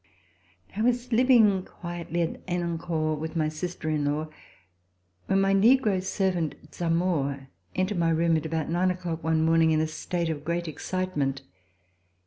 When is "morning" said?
9.45-9.69